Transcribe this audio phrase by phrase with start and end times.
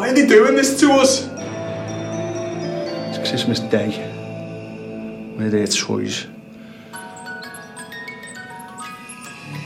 [0.00, 1.28] Why are they doing this to us?
[3.10, 3.98] It's Christmas Day.
[5.36, 6.26] We're their toys.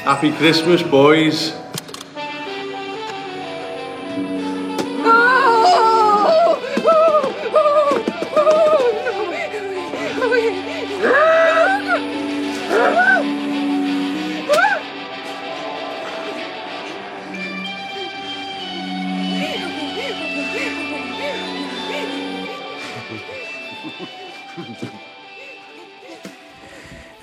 [0.02, 1.52] Happy Christmas, boys.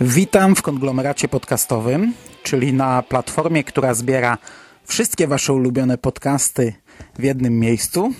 [0.03, 4.37] Witam w konglomeracie podcastowym, czyli na platformie, która zbiera
[4.85, 6.73] wszystkie Wasze ulubione podcasty
[7.19, 8.13] w jednym miejscu.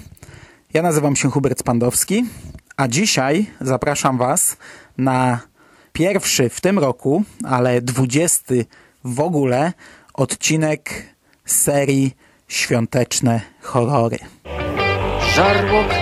[0.73, 2.25] Ja nazywam się Hubert Spandowski,
[2.77, 4.57] a dzisiaj zapraszam Was
[4.97, 5.39] na
[5.93, 8.65] pierwszy w tym roku, ale dwudziesty
[9.03, 9.73] w ogóle
[10.13, 10.89] odcinek
[11.45, 12.15] serii
[12.47, 14.17] Świąteczne Horrory.
[15.35, 16.00] Żarłok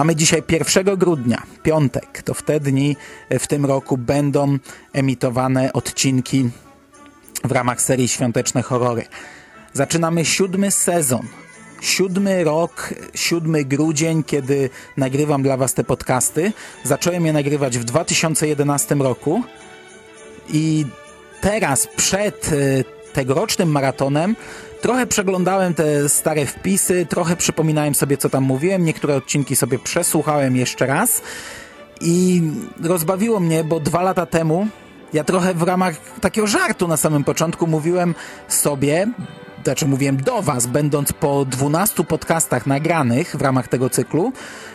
[0.00, 2.22] Mamy dzisiaj 1 grudnia, piątek.
[2.22, 2.96] To w te dni
[3.30, 4.58] w tym roku będą
[4.92, 6.50] emitowane odcinki
[7.44, 9.04] w ramach serii Świąteczne Horrory.
[9.72, 11.26] Zaczynamy siódmy sezon.
[11.80, 16.52] Siódmy rok, siódmy grudzień, kiedy nagrywam dla Was te podcasty.
[16.84, 19.42] Zacząłem je nagrywać w 2011 roku
[20.52, 20.86] i
[21.40, 22.56] teraz przed e,
[23.12, 24.36] tegorocznym maratonem
[24.80, 28.84] trochę przeglądałem te stare wpisy, trochę przypominałem sobie, co tam mówiłem.
[28.84, 31.22] Niektóre odcinki sobie przesłuchałem jeszcze raz
[32.00, 32.42] i
[32.82, 34.66] rozbawiło mnie, bo dwa lata temu
[35.12, 38.14] ja trochę w ramach takiego żartu na samym początku mówiłem
[38.48, 39.06] sobie,
[39.64, 44.32] znaczy mówiłem do was, będąc po 12 podcastach nagranych w ramach tego cyklu,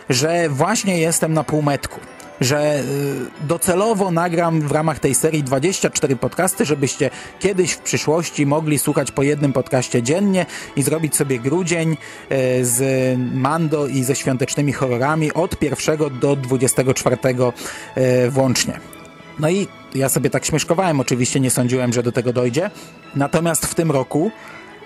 [0.08, 2.00] że właśnie jestem na półmetku.
[2.40, 2.80] Że
[3.42, 9.12] y, docelowo nagram w ramach tej serii 24 podcasty, żebyście kiedyś w przyszłości mogli słuchać
[9.12, 11.96] po jednym podcaście dziennie i zrobić sobie grudzień y,
[12.64, 18.80] z Mando i ze świątecznymi horrorami od 1 do 24 y, włącznie.
[19.38, 22.70] No i ja sobie tak śmieszkowałem, oczywiście nie sądziłem, że do tego dojdzie.
[23.16, 24.30] Natomiast w tym roku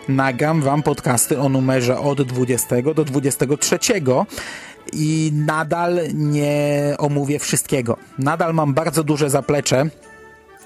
[0.09, 3.79] nagram wam podcasty o numerze od 20 do 23
[4.93, 7.97] i nadal nie omówię wszystkiego.
[8.19, 9.87] Nadal mam bardzo duże zaplecze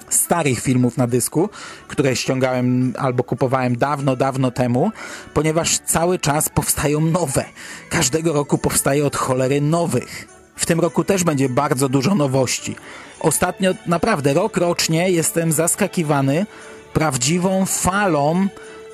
[0.09, 1.49] starych filmów na dysku,
[1.89, 4.91] które ściągałem albo kupowałem dawno, dawno temu,
[5.35, 7.45] ponieważ cały czas powstają nowe.
[7.91, 10.29] Każdego roku powstaje od cholery nowych.
[10.57, 12.77] W tym roku też będzie bardzo dużo nowości.
[13.21, 16.47] Ostatnio, naprawdę, rok rocznie jestem zaskakiwany
[16.93, 18.47] prawdziwą falą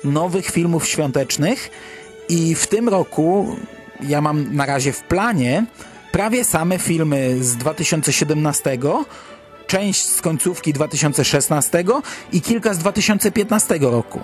[0.03, 1.69] nowych filmów świątecznych
[2.29, 3.55] i w tym roku
[4.07, 5.65] ja mam na razie w planie
[6.11, 8.77] prawie same filmy z 2017,
[9.67, 11.83] część z końcówki 2016
[12.33, 14.19] i kilka z 2015 roku.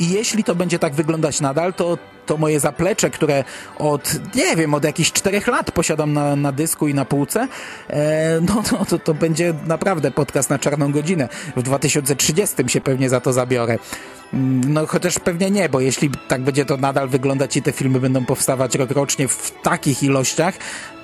[0.00, 3.44] I jeśli to będzie tak wyglądać nadal, to, to moje zaplecze, które
[3.78, 7.48] od, nie wiem, od jakichś czterech lat posiadam na, na dysku i na półce,
[7.90, 11.28] e, no to, to, to będzie naprawdę podcast na czarną godzinę.
[11.56, 13.78] W 2030 się pewnie za to zabiorę.
[14.34, 18.00] Mm, No chociaż pewnie nie, bo jeśli tak będzie to nadal wyglądać i te filmy
[18.00, 20.54] będą powstawać rokrocznie w takich ilościach,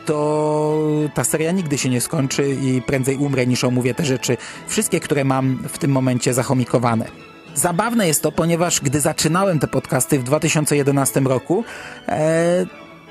[0.07, 0.79] to
[1.15, 4.37] ta seria nigdy się nie skończy i prędzej umrę niż omówię te rzeczy,
[4.69, 7.36] wszystkie, które mam w tym momencie zachomikowane.
[7.57, 11.65] Zabawne jest to, ponieważ gdy zaczynałem te podcasty w 2011 roku,
[12.09, 12.67] e,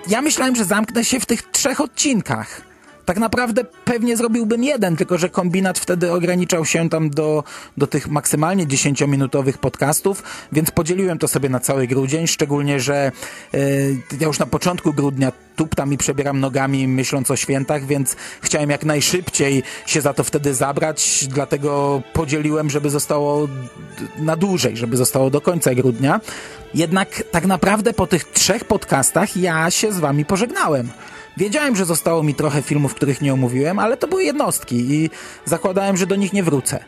[0.08, 2.62] ja myślałem, że zamknę się w tych trzech odcinkach.
[3.06, 7.44] Tak naprawdę pewnie zrobiłbym jeden, tylko że kombinat wtedy ograniczał się tam do,
[7.78, 13.12] do tych maksymalnie 10-minutowych podcastów, więc podzieliłem to sobie na cały grudzień, szczególnie, że
[13.54, 13.60] e,
[14.20, 18.86] ja już na początku grudnia tuptam i przebieram nogami myśląc o świętach, więc chciałem jak
[18.86, 23.48] najszybciej się za to wtedy zabrać, dlatego podzieliłem, żeby zostało
[24.18, 26.22] na dłużej, żeby zostało do końca grudnia.
[26.74, 30.90] Jednak tak naprawdę po tych trzech podcastach ja się z wami pożegnałem.
[31.38, 35.10] Wiedziałem, że zostało mi trochę filmów, których nie omówiłem, ale to były jednostki i
[35.46, 36.86] zakładałem, że do nich nie wrócę.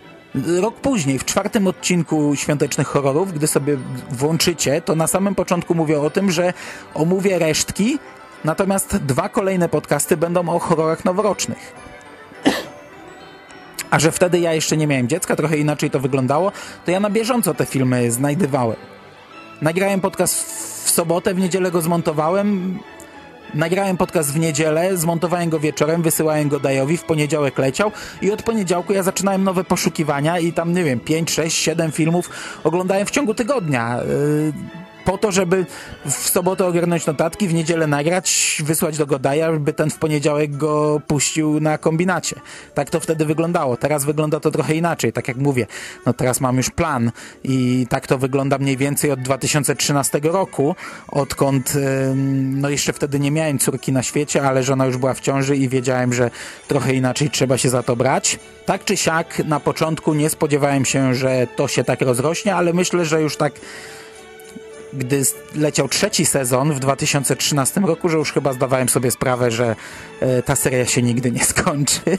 [0.62, 3.78] Rok później, w czwartym odcinku Świątecznych Horrorów, gdy sobie
[4.12, 6.54] włączycie, to na samym początku mówię o tym, że
[6.94, 8.00] omówię resztki,
[8.44, 11.74] Natomiast dwa kolejne podcasty będą o horrorach noworocznych.
[13.90, 16.52] A że wtedy ja jeszcze nie miałem dziecka, trochę inaczej to wyglądało,
[16.86, 18.78] to ja na bieżąco te filmy znajdywałem.
[19.62, 20.36] Nagrałem podcast
[20.86, 22.80] w sobotę, w niedzielę go zmontowałem.
[23.54, 27.92] Nagrałem podcast w niedzielę, zmontowałem go wieczorem, wysyłałem go Dajowi, w poniedziałek leciał
[28.22, 32.30] i od poniedziałku ja zaczynałem nowe poszukiwania i tam, nie wiem, 5, 6, 7 filmów
[32.64, 34.00] oglądałem w ciągu tygodnia.
[34.08, 35.66] Yy, po to, żeby
[36.06, 41.02] w sobotę ogarnąć notatki, w niedzielę nagrać, wysłać do Godaja, żeby ten w poniedziałek go
[41.08, 42.36] puścił na kombinacie.
[42.74, 43.78] Tak to wtedy wyglądało.
[43.78, 45.68] Teraz wygląda to trochę inaczej, tak jak mówię.
[46.06, 47.12] No teraz mam już plan
[47.44, 50.76] i tak to wygląda mniej więcej od 2013 roku,
[51.08, 51.74] odkąd
[52.36, 55.70] no jeszcze wtedy nie miałem córki na świecie, ale żona już była w ciąży i
[55.70, 56.32] wiedziałem, że
[56.68, 58.40] trochę inaczej trzeba się za to brać.
[58.66, 63.06] Tak czy siak, na początku nie spodziewałem się, że to się tak rozrośnie, ale myślę,
[63.06, 63.54] że już tak
[64.98, 65.24] gdy
[65.56, 69.76] leciał trzeci sezon w 2013 roku, że już chyba zdawałem sobie sprawę, że
[70.20, 72.02] e, ta seria się nigdy nie skończy.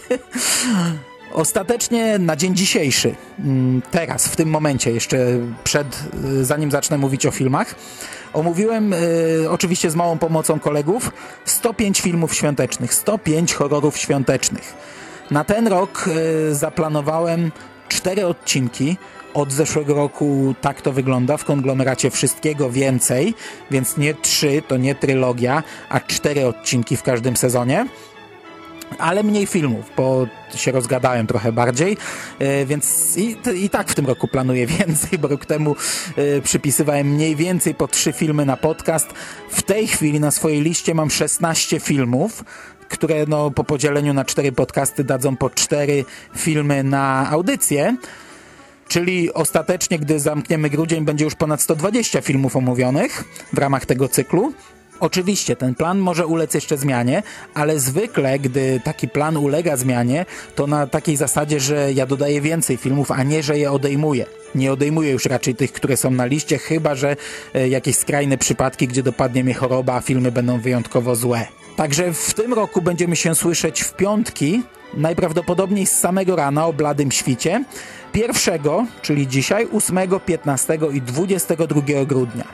[1.32, 5.18] Ostatecznie na dzień dzisiejszy, mm, teraz, w tym momencie, jeszcze
[5.64, 6.02] przed,
[6.40, 7.74] e, zanim zacznę mówić o filmach,
[8.32, 11.10] omówiłem, y, oczywiście z małą pomocą kolegów,
[11.44, 14.74] 105 filmów świątecznych, 105 horrorów świątecznych.
[15.30, 16.04] Na ten rok
[16.52, 17.50] zaplanowałem
[17.88, 18.96] cztery odcinki,
[19.34, 23.34] od zeszłego roku tak to wygląda w konglomeracie wszystkiego więcej,
[23.70, 27.86] więc nie trzy, to nie trylogia, a cztery odcinki w każdym sezonie
[28.98, 31.96] ale mniej filmów, bo się rozgadałem trochę bardziej,
[32.38, 35.76] e, więc i, i, tak w tym roku planuję więcej, bo rok temu
[36.16, 39.08] e, przypisywałem mniej więcej po trzy filmy na podcast.
[39.50, 42.44] W tej chwili na swojej liście mam 16 filmów,
[42.88, 46.04] które no, po podzieleniu na cztery podcasty dadzą po cztery
[46.36, 47.96] filmy na audycję.
[48.88, 54.52] Czyli ostatecznie, gdy zamkniemy grudzień, będzie już ponad 120 filmów omówionych w ramach tego cyklu.
[55.00, 57.22] Oczywiście ten plan może ulec jeszcze zmianie,
[57.54, 62.76] ale zwykle, gdy taki plan ulega zmianie, to na takiej zasadzie, że ja dodaję więcej
[62.76, 64.26] filmów, a nie, że je odejmuję.
[64.54, 67.16] Nie odejmuję już raczej tych, które są na liście, chyba że
[67.54, 71.46] e, jakieś skrajne przypadki, gdzie dopadnie mnie choroba, a filmy będą wyjątkowo złe.
[71.76, 74.62] Także w tym roku będziemy się słyszeć w piątki,
[74.94, 77.64] najprawdopodobniej z samego rana o bladym świcie.
[78.12, 82.44] Pierwszego, czyli dzisiaj, 8, 15 i 22 grudnia.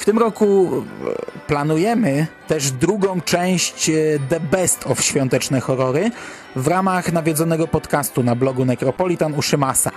[0.00, 3.92] W tym roku e, planujemy też drugą część e,
[4.28, 6.10] The Best of świąteczne horrory
[6.56, 9.90] w ramach nawiedzonego podcastu na blogu Necropolitan u Szymasa.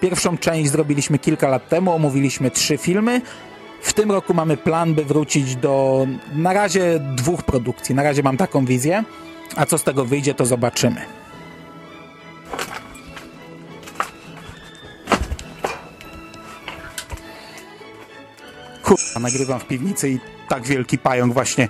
[0.00, 3.20] Pierwszą część zrobiliśmy kilka lat temu, omówiliśmy trzy filmy.
[3.82, 7.94] W tym roku mamy plan, by wrócić do na razie dwóch produkcji.
[7.94, 9.04] Na razie mam taką wizję,
[9.56, 11.00] a co z tego wyjdzie, to zobaczymy.
[18.82, 20.18] Kurwa, nagrywam w piwnicy i
[20.48, 21.68] tak wielki pająk właśnie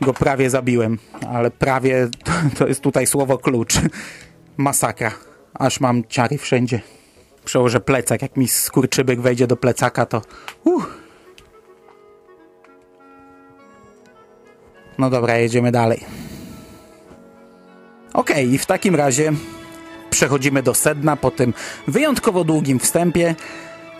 [0.00, 0.98] go prawie zabiłem.
[1.28, 3.74] Ale prawie to, to jest tutaj słowo klucz.
[4.56, 5.12] Masakra.
[5.54, 6.80] Aż mam ciary wszędzie.
[7.44, 8.22] Przełożę plecak.
[8.22, 10.22] Jak mi skurczybyk wejdzie do plecaka, to...
[10.64, 10.86] Uh.
[14.98, 16.25] No dobra, jedziemy dalej.
[18.16, 19.32] Ok, i w takim razie
[20.10, 21.54] przechodzimy do sedna po tym
[21.88, 23.34] wyjątkowo długim wstępie.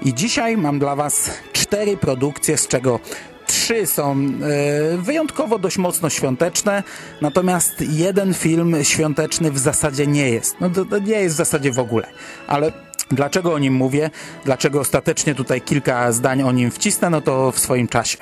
[0.02, 3.00] I dzisiaj mam dla Was cztery produkcje, z czego
[3.46, 6.82] trzy są e, wyjątkowo dość mocno świąteczne,
[7.20, 10.56] natomiast jeden film świąteczny w zasadzie nie jest.
[10.60, 12.06] No to, to nie jest w zasadzie w ogóle.
[12.46, 12.72] Ale
[13.10, 14.10] dlaczego o nim mówię?
[14.44, 17.10] Dlaczego ostatecznie tutaj kilka zdań o nim wcisnę?
[17.10, 18.18] No to w swoim czasie.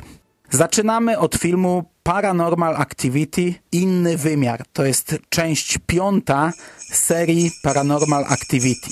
[0.51, 4.63] Zaczynamy od filmu Paranormal Activity Inny Wymiar.
[4.73, 6.53] To jest część piąta
[6.93, 8.91] serii Paranormal Activity.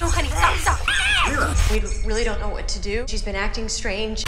[0.00, 0.86] No, honey, stop, stop.
[1.70, 3.06] We really don't know what to do.
[3.08, 4.22] She's been acting strange.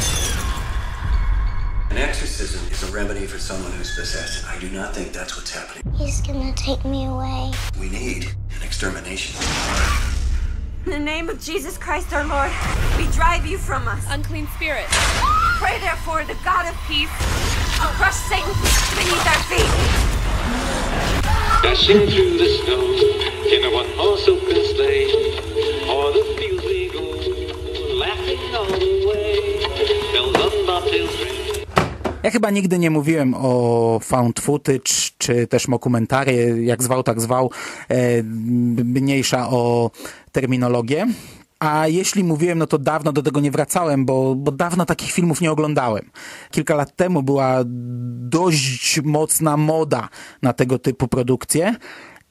[1.90, 4.45] An exorcism is a remedy for someone who's possessed.
[4.57, 5.83] I do not think that's what's happening.
[5.99, 7.52] He's gonna take me away.
[7.80, 8.25] We need
[8.57, 9.37] an extermination.
[10.87, 12.50] In the name of Jesus Christ our Lord,
[12.97, 14.04] we drive you from us.
[14.11, 14.87] Unclean spirit.
[15.59, 17.11] Pray therefore the God of peace
[17.81, 18.55] will crush Satan
[18.95, 19.71] beneath our feet.
[21.62, 22.83] Dashing through the snow
[23.55, 25.11] in a one-horse open sleigh,
[25.91, 27.03] o'er the fields we go,
[27.99, 29.35] laughing all the way.
[30.12, 31.38] Bells on bobtails ring.
[32.23, 37.50] Ja chyba nigdy nie mówiłem o found footage, czy też mokumentary, jak zwał, tak zwał,
[37.88, 38.23] e,
[38.85, 39.91] mniejsza o
[40.33, 41.07] terminologię.
[41.61, 45.41] A jeśli mówiłem, no to dawno do tego nie wracałem, bo, bo dawno takich filmów
[45.41, 46.11] nie oglądałem.
[46.50, 50.09] Kilka lat temu była dość mocna moda
[50.43, 51.75] na tego typu produkcje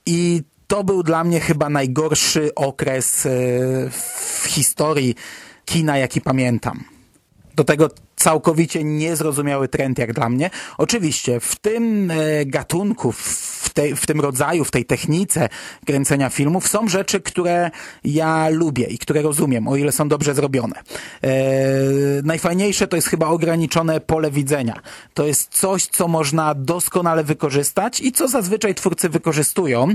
[0.05, 3.29] i to był dla mnie chyba najgorszy okres e,
[3.89, 5.15] w historii
[5.65, 6.83] kina, jaki pamiętam.
[7.55, 10.49] Do tego całkowicie niezrozumiały trend jak dla mnie.
[10.77, 15.49] Oczywiście w tym e, gatunku, w, tej, w tym rodzaju, w tej technice
[15.85, 17.71] kręcenia filmów są rzeczy, które
[18.03, 20.75] ja lubię i które rozumiem, o ile są dobrze zrobione.
[21.23, 21.31] E,
[22.23, 24.79] najfajniejsze to jest chyba ograniczone pole widzenia.
[25.13, 29.87] To jest coś, co można doskonale wykorzystać i co zazwyczaj twórcy wykorzystują,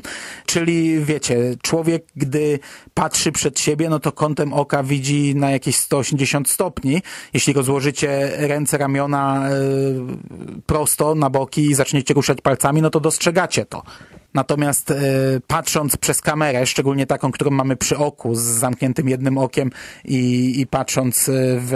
[0.47, 2.59] czyli wiecie, człowiek, gdy
[2.95, 7.03] patrzy przed siebie, no to kątem oka widzi na jakieś 180 stopni.
[7.33, 7.55] Jeśli
[8.37, 9.53] ręce, ramiona e,
[10.67, 13.83] prosto na boki i zaczniecie ruszać palcami, no to dostrzegacie to.
[14.35, 14.95] Natomiast e,
[15.47, 19.71] patrząc przez kamerę, szczególnie taką, którą mamy przy oku, z zamkniętym jednym okiem
[20.05, 21.73] i, i patrząc e, w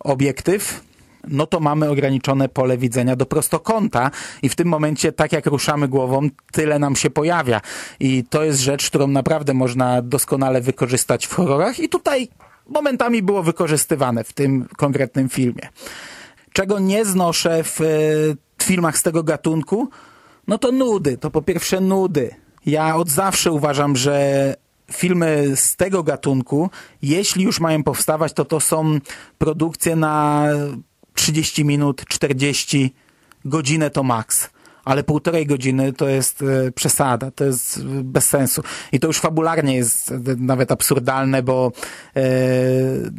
[0.00, 0.86] obiektyw,
[1.28, 4.10] no to mamy ograniczone pole widzenia do prostokąta
[4.42, 7.60] i w tym momencie, tak jak ruszamy głową, tyle nam się pojawia.
[8.00, 12.28] I to jest rzecz, którą naprawdę można doskonale wykorzystać w horrorach i tutaj
[12.68, 15.68] momentami było wykorzystywane w tym konkretnym filmie.
[16.52, 17.84] Czego nie znoszę w e,
[18.62, 19.88] filmach z tego gatunku,
[20.46, 21.18] no to nudy.
[21.18, 22.34] To po pierwsze nudy.
[22.66, 24.54] Ja od zawsze uważam, że
[24.92, 26.70] filmy z tego gatunku,
[27.02, 28.98] jeśli już mają powstawać, to to są
[29.38, 30.46] produkcje na
[31.14, 32.94] 30 minut, 40,
[33.44, 34.50] godzinę to maks
[34.86, 38.62] ale półtorej godziny to jest e, przesada, to jest bez sensu.
[38.92, 41.72] I to już fabularnie jest nawet absurdalne, bo
[42.16, 42.22] e,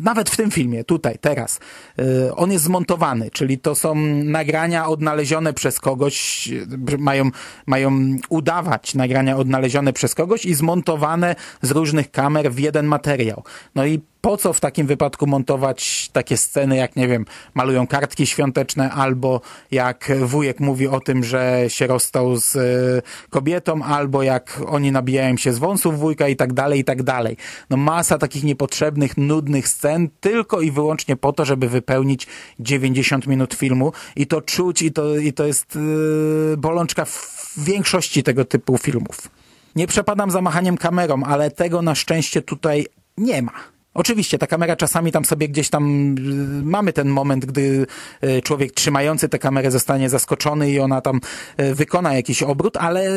[0.02, 1.60] nawet w tym filmie, tutaj, teraz,
[2.00, 6.50] e, on jest zmontowany, czyli to są nagrania odnalezione przez kogoś,
[6.98, 7.30] mają,
[7.66, 13.44] mają udawać nagrania odnalezione przez kogoś i zmontowane z różnych kamer w jeden materiał.
[13.76, 18.28] No i po co w takim wypadku montować takie sceny, jak nie wiem, malują kartki
[18.28, 24.62] świąteczne, albo jak wujek mówi o tym, że się rozstał z e, kobietą, albo jak
[24.68, 27.38] oni nabijają się z wąsów wujka i tak dalej, i tak dalej.
[27.70, 32.28] No masa takich niepotrzebnych, nudnych scen, tylko i wyłącznie po to, żeby wypełnić
[32.60, 38.24] 90 minut filmu i to czuć i to, i to jest yy, bolączka w większości
[38.24, 39.30] tego typu filmów.
[39.76, 42.86] Nie przepadam za machaniem kamerą, ale tego na szczęście tutaj
[43.18, 43.77] nie ma.
[43.98, 47.86] Oczywiście, ta kamera czasami tam sobie gdzieś tam y, mamy ten moment, gdy
[48.24, 51.22] y, człowiek trzymający tę kamerę zostanie zaskoczony i ona tam
[51.62, 53.10] y, wykona jakiś obrót, ale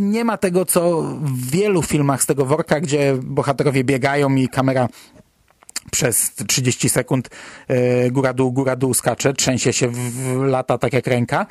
[0.00, 4.88] nie ma tego, co w wielu filmach z tego worka, gdzie bohaterowie biegają i kamera
[5.90, 7.28] przez 30 sekund
[8.10, 11.46] góra-dół, góra-dół skacze, trzęsie się w lata tak jak ręka.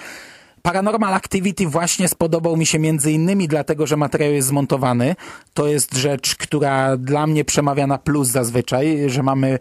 [0.65, 5.15] Paranormal Activity właśnie spodobał mi się między innymi dlatego, że materiał jest zmontowany.
[5.53, 9.59] To jest rzecz, która dla mnie przemawia na plus zazwyczaj, że mamy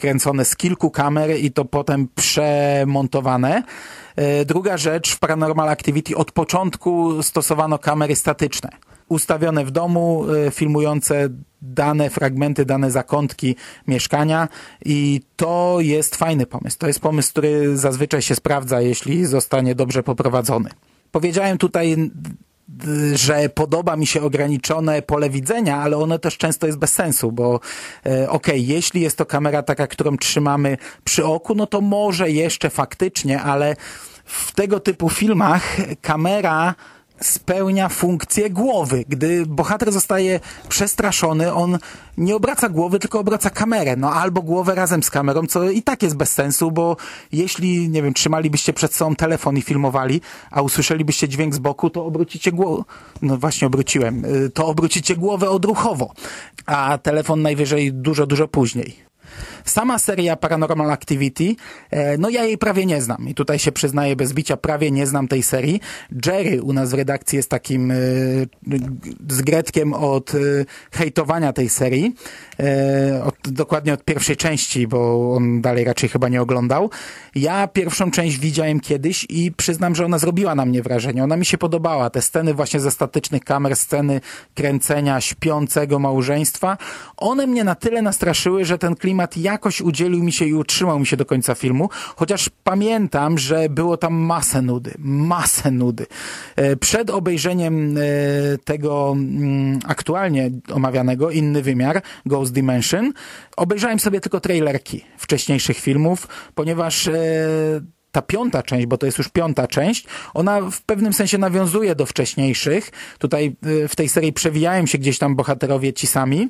[0.00, 3.62] kręcone z kilku kamer i to potem przemontowane.
[4.16, 8.68] E, druga rzecz, w Paranormal Activity od początku stosowano kamery statyczne
[9.14, 11.28] ustawione w domu, e, filmujące
[11.62, 13.56] dane fragmenty, dane zakątki
[13.88, 14.48] mieszkania
[14.84, 16.78] i to jest fajny pomysł.
[16.78, 20.70] To jest pomysł, który zazwyczaj się sprawdza, jeśli zostanie dobrze poprowadzony.
[21.12, 22.10] Powiedziałem tutaj
[23.14, 27.54] że podoba mi się ograniczone pole widzenia, ale ono też często jest bez sensu, bo
[27.54, 27.58] e,
[28.08, 32.70] okej, okay, jeśli jest to kamera taka, którą trzymamy przy oku, no to może jeszcze
[32.70, 33.76] faktycznie, ale
[34.24, 36.74] w tego typu filmach kamera
[37.26, 39.04] spełnia funkcję głowy.
[39.08, 41.78] Gdy bohater zostaje przestraszony, on
[42.18, 43.96] nie obraca głowy, tylko obraca kamerę.
[43.96, 46.96] No albo głowę razem z kamerą, co i tak jest bez sensu, bo
[47.32, 52.04] jeśli, nie wiem, trzymalibyście przed sobą telefon i filmowali, a usłyszelibyście dźwięk z boku, to
[52.04, 52.84] obrócicie głowę.
[53.22, 54.24] No właśnie obróciłem.
[54.24, 56.12] Y, to obrócicie głowę odruchowo,
[56.66, 59.13] a telefon najwyżej dużo, dużo później.
[59.64, 61.56] Sama seria Paranormal Activity,
[61.90, 65.06] e, no ja jej prawie nie znam i tutaj się przyznaję bez bicia, prawie nie
[65.06, 65.80] znam tej serii.
[66.26, 67.94] Jerry u nas w redakcji jest takim e,
[69.30, 70.38] z Gretkiem od e,
[70.92, 72.14] hejtowania tej serii,
[73.24, 76.90] od, dokładnie od pierwszej części, bo on dalej raczej chyba nie oglądał.
[77.34, 81.24] Ja pierwszą część widziałem kiedyś i przyznam, że ona zrobiła na mnie wrażenie.
[81.24, 82.10] Ona mi się podobała.
[82.10, 84.20] Te sceny właśnie ze statycznych kamer, sceny
[84.54, 86.78] kręcenia śpiącego małżeństwa,
[87.16, 90.98] one mnie na tyle nastraszyły, że ten klimat ja jakoś udzielił mi się i utrzymał
[90.98, 96.06] mi się do końca filmu, chociaż pamiętam, że było tam masę nudy, masę nudy.
[96.56, 98.00] E, przed obejrzeniem e,
[98.64, 103.12] tego mm, aktualnie omawianego, inny wymiar, Ghost Dimension,
[103.56, 107.14] obejrzałem sobie tylko trailerki wcześniejszych filmów, ponieważ e,
[108.12, 112.06] ta piąta część, bo to jest już piąta część, ona w pewnym sensie nawiązuje do
[112.06, 112.90] wcześniejszych.
[113.18, 113.56] Tutaj
[113.88, 116.48] w tej serii przewijają się gdzieś tam bohaterowie ci sami,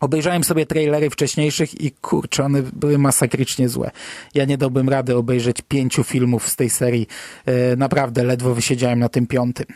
[0.00, 3.90] Obejrzałem sobie trailery wcześniejszych i kurczę, one były masakrycznie złe.
[4.34, 7.06] Ja nie dałbym rady obejrzeć pięciu filmów z tej serii.
[7.46, 9.66] E, naprawdę ledwo wysiedziałem na tym piątym.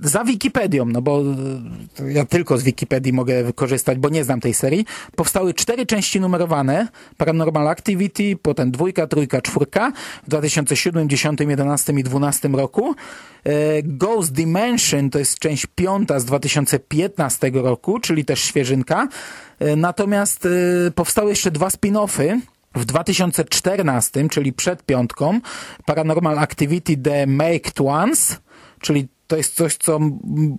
[0.00, 1.22] Za Wikipedią, no bo
[2.00, 4.86] e, ja tylko z Wikipedii mogę wykorzystać, bo nie znam tej serii.
[5.16, 6.88] Powstały cztery części numerowane.
[7.16, 9.92] Paranormal Activity, potem dwójka, trójka, czwórka
[10.26, 12.94] w 2007, 10, 11 i 12 roku.
[13.44, 19.08] E, Ghost Dimension to jest część piąta z 2015 roku, czyli też świeżynka.
[19.58, 22.40] E, Natomiast e, powstały jeszcze dwa spin-offy.
[22.74, 25.40] W 2014, czyli przed piątką,
[25.84, 28.40] Paranormal Activity The Maked Ones,
[28.80, 29.98] czyli to jest coś, co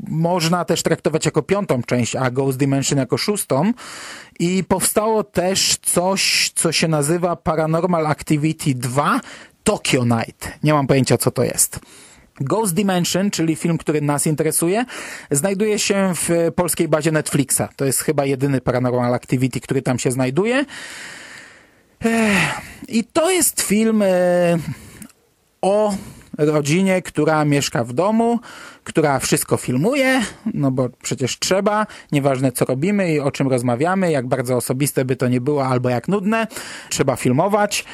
[0.08, 3.74] można też traktować jako piątą część, a Ghost Dimension jako szóstą.
[4.40, 9.20] I powstało też coś, co się nazywa Paranormal Activity 2
[9.64, 10.52] Tokyo Night.
[10.64, 11.80] Nie mam pojęcia, co to jest.
[12.42, 14.86] Ghost Dimension, czyli film, który nas interesuje,
[15.32, 17.62] znajduje się w polskiej bazie Netflixa.
[17.76, 20.66] To jest chyba jedyny Paranormal Activity, który tam się znajduje.
[22.88, 24.08] I to jest film e,
[25.62, 25.94] o
[26.38, 28.40] rodzinie, która mieszka w domu,
[28.84, 30.22] która wszystko filmuje,
[30.54, 35.16] no bo przecież trzeba, nieważne co robimy i o czym rozmawiamy, jak bardzo osobiste by
[35.16, 36.48] to nie było, albo jak nudne,
[36.90, 37.86] trzeba filmować.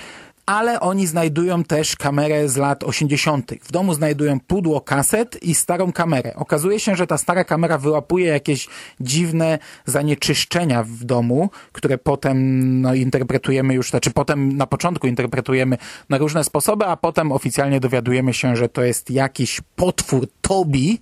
[0.46, 3.52] Ale oni znajdują też kamerę z lat 80.
[3.62, 6.36] W domu znajdują pudło kaset i starą kamerę.
[6.36, 8.68] Okazuje się, że ta stara kamera wyłapuje jakieś
[9.00, 15.78] dziwne zanieczyszczenia w domu, które potem no, interpretujemy już, znaczy potem na początku interpretujemy
[16.10, 21.00] na różne sposoby, a potem oficjalnie dowiadujemy się, że to jest jakiś potwór Tobi.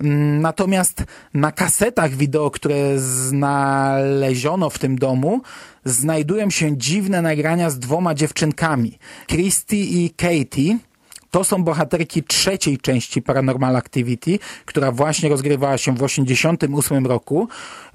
[0.00, 5.40] Mm, Natomiast na kasetach wideo, które znaleziono w tym domu,
[5.84, 10.78] znajdują się dziwne nagrania z dwoma dziewczynkami, Christy i Katie.
[11.30, 17.48] To są bohaterki trzeciej części Paranormal Activity, która właśnie rozgrywała się w 1988 roku.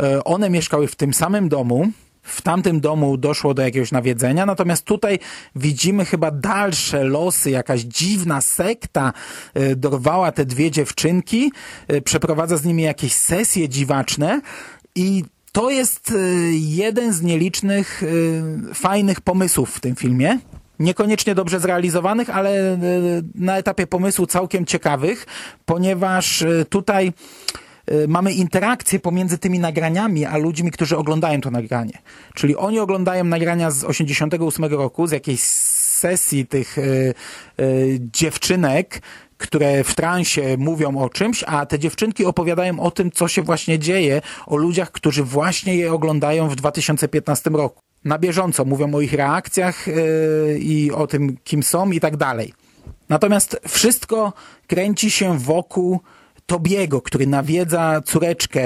[0.03, 1.87] E, One mieszkały w tym samym domu.
[2.23, 5.19] W tamtym domu doszło do jakiegoś nawiedzenia, natomiast tutaj
[5.55, 7.51] widzimy chyba dalsze losy.
[7.51, 9.13] Jakaś dziwna sekta
[9.53, 11.51] e, dorwała te dwie dziewczynki,
[11.87, 14.41] e, przeprowadza z nimi jakieś sesje dziwaczne
[14.95, 16.15] i to jest e,
[16.51, 20.39] jeden z nielicznych e, fajnych pomysłów w tym filmie.
[20.79, 22.77] Niekoniecznie dobrze zrealizowanych, ale e,
[23.35, 25.25] na etapie pomysłu całkiem ciekawych,
[25.65, 27.13] ponieważ tutaj
[28.07, 31.97] mamy interakcję pomiędzy tymi nagraniami, a ludźmi, którzy oglądają to nagranie.
[32.33, 36.77] Czyli oni oglądają nagrania z 88 roku, z jakiejś sesji tych
[37.99, 39.01] dziewczynek,
[39.39, 43.79] które w transie mówią o czymś, a te dziewczynki opowiadają o tym, co się właśnie
[43.79, 47.81] dzieje, o ludziach, którzy właśnie je oglądają w 2015 roku.
[48.05, 49.91] Na bieżąco mówią o ich reakcjach e,
[50.57, 52.53] i o tym, kim są i tak dalej.
[53.09, 54.33] Natomiast wszystko
[54.67, 55.99] kręci się wokół
[56.45, 58.61] Tobiego, który nawiedza córeczkę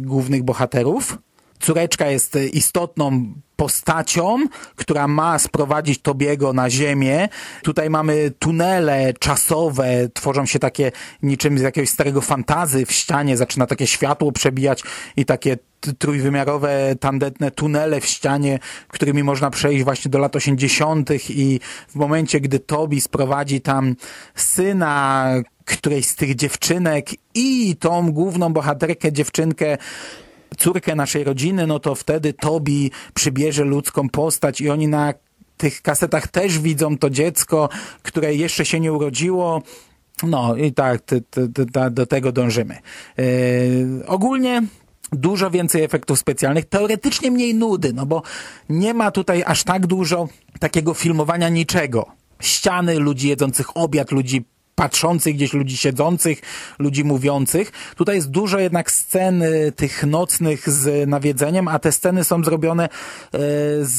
[0.00, 1.18] głównych bohaterów.
[1.60, 7.28] Córeczka jest istotną postacią, która ma sprowadzić Tobiego na ziemię.
[7.62, 10.92] Tutaj mamy tunele czasowe, tworzą się takie
[11.22, 14.82] niczym z jakiegoś starego fantazy w ścianie, zaczyna takie światło przebijać
[15.16, 15.56] i takie
[15.98, 21.10] trójwymiarowe, tandetne tunele w ścianie, którymi można przejść właśnie do lat 80.
[21.28, 23.96] i w momencie, gdy Tobi sprowadzi tam
[24.34, 25.32] syna
[25.64, 29.78] którejś z tych dziewczynek i tą główną bohaterkę, dziewczynkę,
[30.58, 35.14] córkę naszej rodziny, no to wtedy Tobi przybierze ludzką postać i oni na
[35.56, 37.68] tych kasetach też widzą to dziecko,
[38.02, 39.62] które jeszcze się nie urodziło.
[40.22, 42.78] No i tak t, t, t, do tego dążymy.
[43.16, 43.24] Yy,
[44.06, 44.62] ogólnie
[45.12, 48.22] dużo więcej efektów specjalnych, teoretycznie mniej nudy, no bo
[48.68, 50.28] nie ma tutaj aż tak dużo
[50.60, 52.06] takiego filmowania niczego.
[52.40, 54.44] Ściany, ludzi jedzących obiad, ludzi
[54.76, 56.40] patrzących gdzieś, ludzi siedzących,
[56.78, 57.72] ludzi mówiących.
[57.96, 62.84] Tutaj jest dużo jednak scen y, tych nocnych z nawiedzeniem, a te sceny są zrobione
[62.84, 62.88] e,
[63.80, 63.96] z,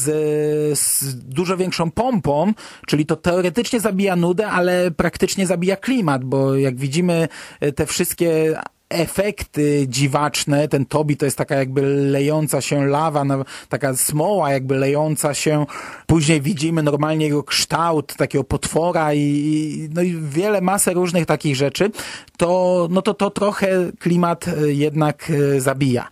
[0.78, 2.52] z dużo większą pompą,
[2.86, 7.28] czyli to teoretycznie zabija nudę, ale praktycznie zabija klimat, bo jak widzimy
[7.60, 8.58] e, te wszystkie
[8.88, 14.76] efekty dziwaczne, ten Tobi to jest taka jakby lejąca się lawa, no, taka smoła jakby
[14.76, 15.66] lejąca się,
[16.06, 21.56] później widzimy normalnie jego kształt takiego potwora i, i, no i wiele, masę różnych takich
[21.56, 21.90] rzeczy,
[22.36, 26.02] to, no to, to trochę klimat e, jednak e, zabija.
[26.02, 26.08] E,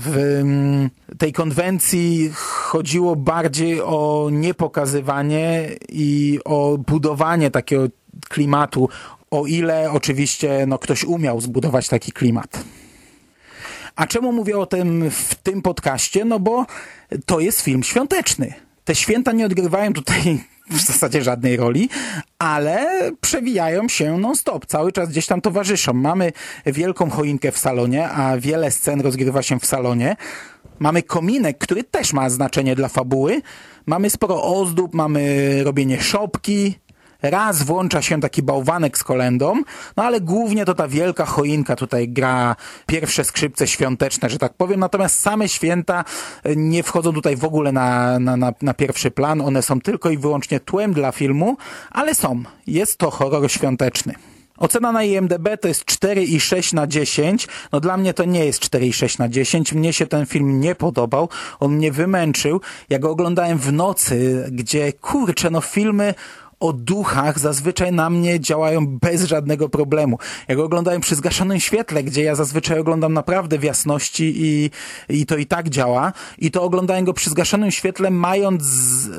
[0.00, 0.42] W
[1.18, 7.88] tej konwencji chodziło bardziej o niepokazywanie i o budowanie takiego
[8.28, 8.88] klimatu,
[9.30, 12.64] o ile oczywiście no, ktoś umiał zbudować taki klimat.
[13.96, 16.24] A czemu mówię o tym w tym podcaście?
[16.24, 16.66] No bo
[17.26, 18.54] to jest film świąteczny.
[18.84, 21.88] Te święta nie odgrywają tutaj w zasadzie żadnej roli,
[22.38, 25.92] ale przewijają się non-stop, cały czas gdzieś tam towarzyszą.
[25.92, 26.32] Mamy
[26.66, 30.16] wielką choinkę w salonie, a wiele scen rozgrywa się w salonie.
[30.78, 33.42] Mamy kominek, który też ma znaczenie dla fabuły.
[33.86, 36.74] Mamy sporo ozdób, mamy robienie szopki,
[37.22, 39.62] Raz włącza się taki bałwanek z kolendą,
[39.96, 44.80] no ale głównie to ta wielka choinka tutaj gra pierwsze skrzypce świąteczne, że tak powiem,
[44.80, 46.04] natomiast same święta
[46.44, 50.10] e, nie wchodzą tutaj w ogóle na, na, na, na pierwszy plan, one są tylko
[50.10, 51.56] i wyłącznie tłem dla filmu,
[51.90, 52.42] ale są.
[52.66, 54.14] Jest to horror świąteczny.
[54.58, 57.48] Ocena na IMDB to jest 4,6 na 10.
[57.72, 59.72] No dla mnie to nie jest 4,6 na 10.
[59.72, 61.28] Mnie się ten film nie podobał.
[61.60, 62.60] On mnie wymęczył.
[62.90, 66.14] Ja go oglądałem w nocy, gdzie kurczę, no filmy
[66.60, 70.18] o duchach zazwyczaj na mnie działają bez żadnego problemu.
[70.48, 74.70] Jak oglądałem przy zgaszonym świetle, gdzie ja zazwyczaj oglądam naprawdę w jasności i,
[75.08, 78.62] i to i tak działa, i to oglądałem go przy zgaszonym świetle, mając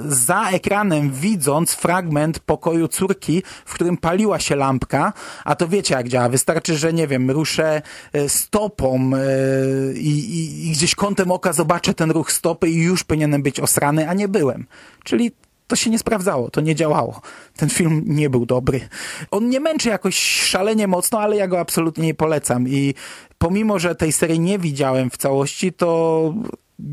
[0.05, 5.13] za ekranem, widząc fragment pokoju córki, w którym paliła się lampka,
[5.45, 6.29] a to wiecie jak działa.
[6.29, 7.81] Wystarczy, że nie wiem, ruszę
[8.13, 13.43] e, stopą yy, i, i gdzieś kątem oka zobaczę ten ruch stopy i już powinienem
[13.43, 14.65] być osrany, a nie byłem.
[15.03, 15.31] Czyli
[15.69, 17.21] to się nie sprawdzało, to nie działało.
[17.57, 18.89] Ten film nie był dobry.
[19.31, 22.93] On nie męczy jakoś szalenie mocno, ale ja go absolutnie nie polecam i
[23.37, 26.33] pomimo, że tej serii nie widziałem w całości, to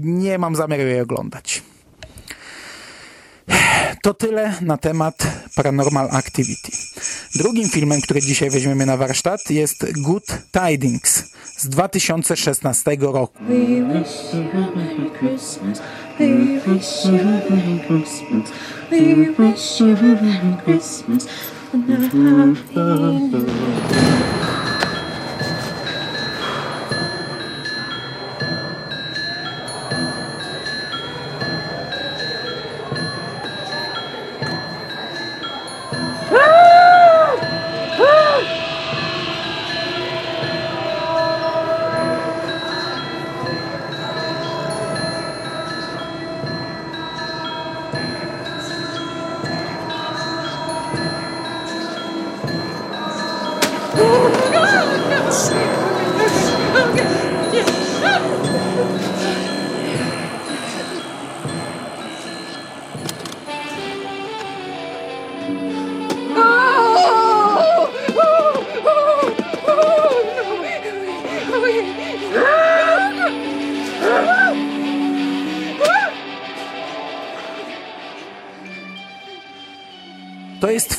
[0.05, 1.63] nie mam zamiaru jej oglądać.
[4.03, 5.15] To tyle na temat
[5.57, 6.73] Paranormal Activity.
[7.35, 11.25] Drugim filmem, który dzisiaj weźmiemy na warsztat jest Good Tidings
[11.57, 13.39] z 2016 roku.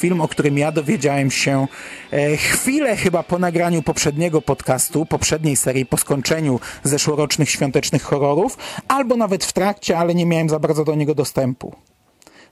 [0.07, 1.67] Film, o którym ja dowiedziałem się
[2.11, 9.17] e, chwilę chyba po nagraniu poprzedniego podcastu, poprzedniej serii, po skończeniu zeszłorocznych świątecznych horrorów, albo
[9.17, 11.75] nawet w trakcie, ale nie miałem za bardzo do niego dostępu.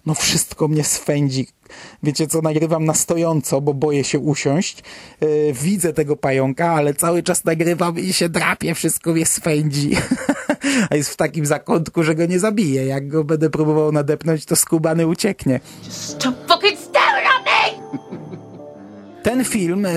[0.05, 1.47] No wszystko mnie swędzi.
[2.03, 4.83] Wiecie co, nagrywam na stojąco, bo boję się usiąść.
[5.21, 9.91] Yy, widzę tego pająka, ale cały czas nagrywam i się drapie, wszystko mnie swędzi.
[10.89, 12.85] A jest w takim zakątku, że go nie zabiję.
[12.85, 15.59] Jak go będę próbował nadepnąć, to skubany ucieknie.
[15.89, 16.44] Stop
[19.25, 19.91] Ten film, e,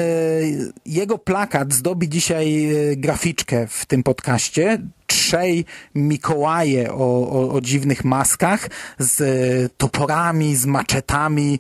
[0.87, 4.79] jego plakat zdobi dzisiaj e, graficzkę w tym podcaście.
[5.07, 5.65] Trzej
[5.95, 11.59] Mikołaje o, o, o dziwnych maskach z e, toporami, z maczetami,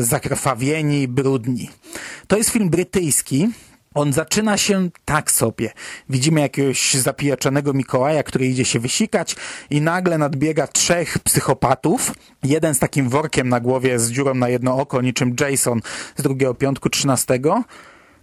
[0.00, 1.70] zakrwawieni, brudni.
[2.26, 3.48] To jest film brytyjski.
[3.94, 5.72] On zaczyna się tak sobie.
[6.08, 9.36] Widzimy jakiegoś zapijaczonego Mikołaja, który idzie się wysikać
[9.70, 12.14] i nagle nadbiega trzech psychopatów.
[12.42, 15.80] Jeden z takim workiem na głowie z dziurą na jedno oko, niczym Jason
[16.16, 17.64] z drugiego piątku trzynastego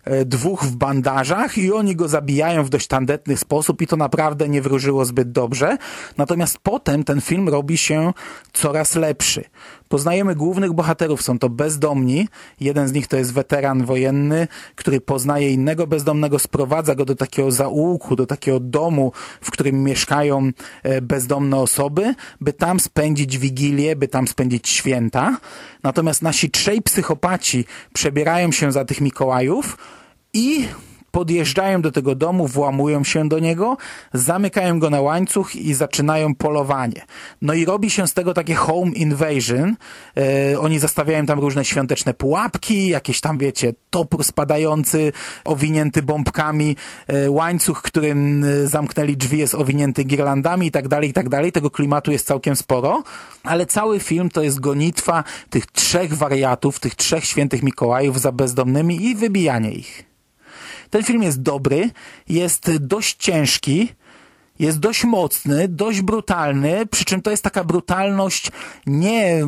[0.03, 4.49] e, dwóch w bandażach i oni go zabijają w dość tandetny sposób i to naprawdę
[4.49, 5.77] nie wróżyło zbyt dobrze.
[6.17, 8.13] Natomiast potem ten film robi się
[8.53, 9.43] coraz lepszy.
[9.89, 12.27] Poznajemy głównych bohaterów, są to bezdomni.
[12.59, 17.51] Jeden z nich to jest weteran wojenny, który poznaje innego bezdomnego, sprowadza go do takiego
[17.51, 20.51] zaułku, do takiego domu, w którym mieszkają
[20.83, 25.37] e, bezdomne osoby, by tam spędzić wigilię, by tam spędzić święta.
[25.83, 29.77] Natomiast nasi trzej psychopaci przebierają się za tych Mikołajów
[30.33, 30.67] i
[31.11, 33.77] podjeżdżają do tego domu, włamują się do niego,
[34.13, 37.05] zamykają go na łańcuch i zaczynają polowanie.
[37.41, 39.75] No i robi się z tego takie home invasion.
[40.17, 45.11] E, oni zastawiają tam różne świąteczne pułapki, jakieś tam, wiecie, topór spadający,
[45.45, 46.75] owinięty bombkami,
[47.07, 51.51] e, łańcuch, którym e, zamknęli drzwi jest owinięty girlandami i tak dalej, i tak dalej.
[51.51, 53.03] Tego klimatu jest całkiem sporo,
[53.43, 59.05] ale cały film to jest gonitwa tych trzech wariatów, tych trzech świętych Mikołajów za bezdomnymi
[59.05, 60.08] i wybijanie ich.
[60.89, 61.89] Ten film jest dobry,
[62.29, 63.89] jest dość ciężki,
[64.59, 68.51] jest dość mocny, dość brutalny, przy czym to jest taka brutalność
[68.85, 69.45] nie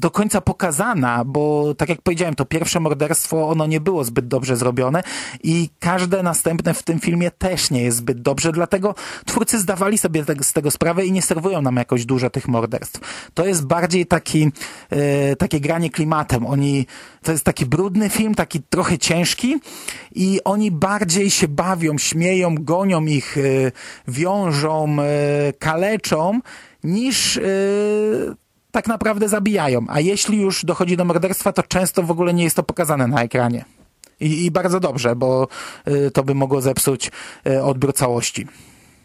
[0.00, 4.56] do końca pokazana, bo tak jak powiedziałem, to pierwsze morderstwo, ono nie było zbyt dobrze
[4.56, 5.02] zrobione
[5.42, 8.94] i każde następne w tym filmie też nie jest zbyt dobrze, dlatego
[9.26, 13.00] twórcy zdawali sobie z tego sprawę i nie serwują nam jakoś dużo tych morderstw.
[13.34, 14.52] To jest bardziej taki,
[14.90, 16.46] e, takie granie klimatem.
[16.46, 16.86] Oni,
[17.22, 19.56] to jest taki brudny film, taki trochę ciężki
[20.14, 23.72] i oni bardziej się bawią, śmieją, gonią ich, e,
[24.08, 26.40] wiążą, e, kaleczą,
[26.84, 27.42] niż e,
[28.72, 29.84] tak naprawdę zabijają.
[29.88, 33.22] A jeśli już dochodzi do morderstwa, to często w ogóle nie jest to pokazane na
[33.22, 33.64] ekranie.
[34.20, 35.48] I, i bardzo dobrze, bo
[35.88, 37.10] y, to by mogło zepsuć
[37.46, 38.46] y, odbiór całości.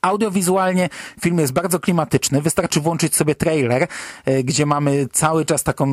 [0.02, 0.90] Audiowizualnie
[1.22, 2.42] film jest bardzo klimatyczny.
[2.42, 3.88] Wystarczy włączyć sobie trailer,
[4.28, 5.88] y, gdzie mamy cały czas taką,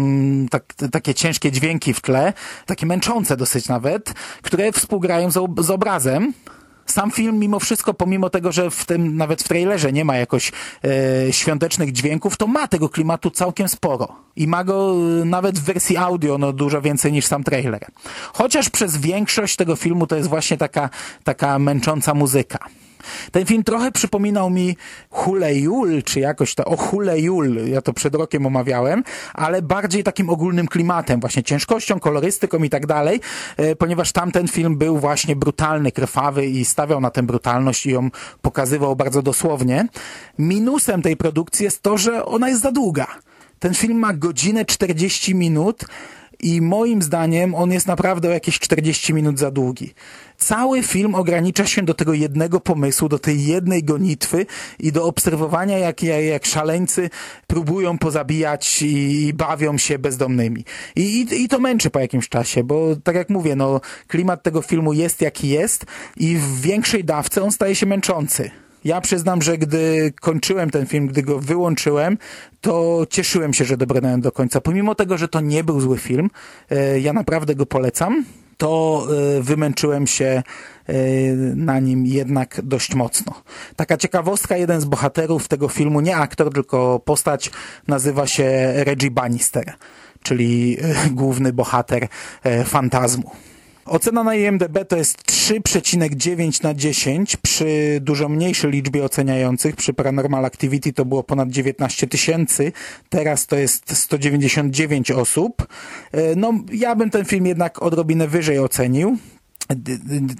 [0.51, 2.33] tak, takie ciężkie dźwięki w tle,
[2.67, 6.33] takie męczące dosyć nawet, które współgrają z, z obrazem
[6.87, 10.53] sam film mimo wszystko, pomimo tego, że w tym, nawet w trailerze nie ma jakoś
[10.85, 14.09] e, świątecznych dźwięków, to ma tego klimatu całkiem sporo.
[14.37, 17.87] I ma go e, nawet w wersji audio no, dużo więcej niż sam trailer.
[18.33, 20.91] Chociaż przez większość tego filmu to jest właśnie taka,
[21.25, 22.59] taka męcząca muzyka.
[23.33, 24.77] Ten film trochę przypominał mi
[25.11, 30.69] Hulejul, czy jakoś to, o Hulejul, ja to przed rokiem omawiałem, ale bardziej takim ogólnym
[30.69, 33.21] klimatem, właśnie ciężkością, kolorystyką i tak dalej,
[33.57, 38.11] e, ponieważ tamten film był właśnie brutalny, krwawy i stawiał na tę brutalność i ją
[38.43, 39.89] pokazywał bardzo dosłownie.
[40.39, 43.07] Minusem tej produkcji jest to, że ona jest za długa.
[43.59, 45.85] Ten film ma godzinę 40 minut,
[46.45, 49.95] i moim zdaniem on jest naprawdę o jakieś 40 minut za długi.
[50.39, 54.47] Cały film ogranicza się do tego jednego pomysłu, do tej jednej gonitwy
[54.79, 57.11] i do obserwowania, jak, jak szaleńcy
[57.47, 60.65] próbują pozabijać i, i bawią się bezdomnymi.
[60.97, 64.63] I, i, I to męczy po jakimś czasie, bo tak jak mówię, no, klimat tego
[64.63, 65.85] filmu jest jaki jest
[66.17, 68.64] i w większej dawce on staje się męczący.
[68.85, 72.19] Ja przyznam, że gdy kończyłem ten film, gdy go wyłączyłem,
[72.61, 74.61] to cieszyłem się, że dobrnąłem do końca.
[74.61, 76.31] Pomimo tego, że to nie był zły film,
[76.71, 78.25] e, ja naprawdę go polecam,
[78.57, 79.07] to
[79.39, 80.43] e, wymęczyłem się
[80.87, 80.95] e,
[81.57, 83.35] na nim jednak dość mocno.
[83.77, 87.51] Taka ciekawostka, jeden z bohaterów tego filmu, nie aktor, tylko postać,
[87.89, 89.73] nazywa się Reggie Bannister,
[90.23, 90.77] czyli
[91.11, 92.09] główny bohater
[92.65, 93.31] Fantazmu.
[93.87, 99.77] Ocena na IMDB to jest 3,9 na 10 przy dużo mniejszej liczbie oceniających.
[99.77, 102.73] Przy Paranormal Activity to było ponad 19 tysięcy,
[103.09, 105.67] teraz to jest 199 osób.
[106.13, 109.19] E, no, ja bym ten film jednak odrobinę wyżej ocenił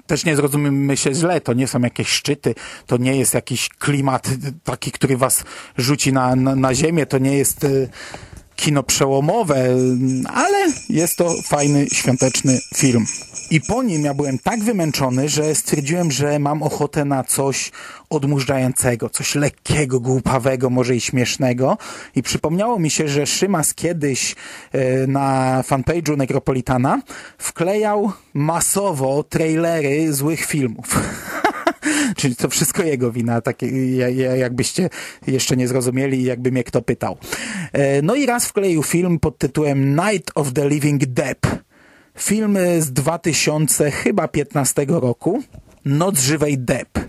[0.07, 2.55] też nie zrozumiemy się źle, to nie są jakieś szczyty,
[2.87, 4.29] to nie jest jakiś klimat
[4.65, 5.45] taki, który was
[5.77, 7.69] rzuci na, na, na ziemię, to nie jest e,
[8.57, 9.69] kino przełomowe,
[10.27, 13.07] ale jest to fajny, świąteczny film.
[13.51, 17.73] I po nim ja byłem tak wymęczony, że stwierdziłem, że mam ochotę na coś
[18.11, 21.79] odmurzającego, coś lekkiego, głupawego, może i śmiesznego.
[22.17, 24.35] I przypomniało mi się, że Szymas kiedyś
[24.73, 27.03] e, na fanpage'u Necropolitana
[27.39, 30.87] wklejał masowo trailery złych filmów.
[32.17, 33.67] Czyli to wszystko jego wina, takie,
[34.37, 34.91] jakbyście
[35.27, 37.17] jeszcze nie zrozumieli, jakby mnie kto pytał.
[37.73, 41.65] E, no i raz wkleił film pod tytułem Night of the Living Depp
[42.19, 45.43] Film z 2000 chyba 15 roku.
[45.85, 47.01] Noc żywej Depp.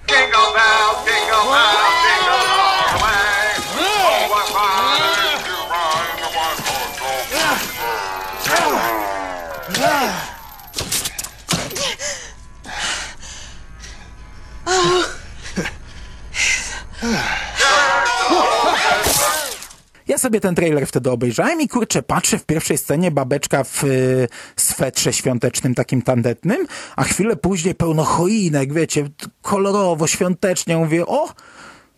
[20.08, 24.28] Ja sobie ten trailer wtedy obejrzałem i kurczę, patrzę w pierwszej scenie babeczka w y,
[24.56, 29.10] swetrze świątecznym, takim tandetnym, a chwilę później pełno choinek, wiecie,
[29.42, 30.78] kolorowo, świątecznie.
[30.78, 31.30] Mówię, o,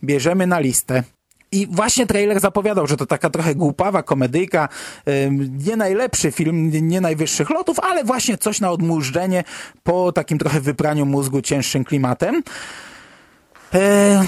[0.04, 1.02] bierzemy na listę.
[1.52, 4.68] I właśnie trailer zapowiadał, że to taka trochę głupawa komedyjka,
[5.66, 9.44] nie najlepszy film, nie najwyższych lotów, ale właśnie coś na odmurzenie
[9.82, 12.42] po takim trochę wypraniu mózgu cięższym klimatem.
[13.74, 14.24] E,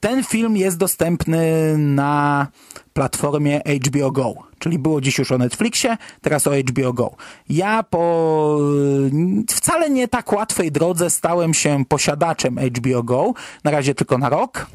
[0.00, 2.46] ten film jest dostępny na
[2.92, 7.10] platformie HBO Go, czyli było dziś już o Netflixie, teraz o HBO Go.
[7.48, 8.58] Ja po
[9.50, 14.66] wcale nie tak łatwej drodze stałem się posiadaczem HBO Go, na razie tylko na rok,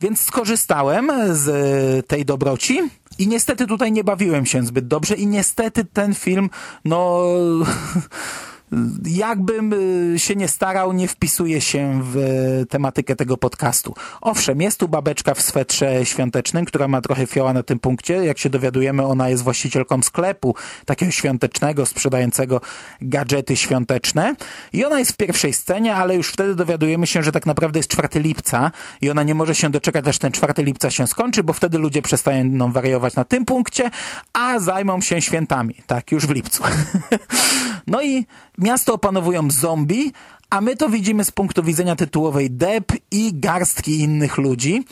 [0.00, 2.80] więc skorzystałem z tej dobroci
[3.18, 6.50] i niestety tutaj nie bawiłem się zbyt dobrze i niestety ten film,
[6.84, 7.22] no
[9.06, 9.72] jakbym
[10.14, 12.16] y, się nie starał, nie wpisuje się w
[12.68, 13.94] tematykę tego podcastu.
[14.20, 18.14] Owszem, jest tu babeczka w swetrze świątecznym, która ma trochę fioła na tym punkcie.
[18.14, 20.54] Jak się dowiadujemy, ona jest właścicielką sklepu
[20.84, 22.60] takiego świątecznego, sprzedającego
[23.00, 24.34] gadżety świąteczne.
[24.72, 27.90] I ona jest w pierwszej scenie, ale już wtedy dowiadujemy się, że tak naprawdę jest
[27.90, 31.52] 4 lipca i ona nie może się doczekać, aż ten 4 lipca się skończy, bo
[31.52, 33.90] wtedy ludzie przestają wariować na tym punkcie,
[34.32, 35.74] a zajmą się świętami.
[35.86, 36.62] Tak, już w lipcu.
[37.86, 38.26] no i
[38.62, 40.12] miasto opanowują zombie,
[40.50, 44.84] a my to widzimy z punktu widzenia tytułowej Deb i garstki innych ludzi.